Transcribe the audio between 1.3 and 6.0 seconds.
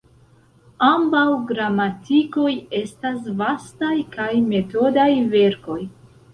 gramatikoj estas vastaj kaj metodaj verkoj.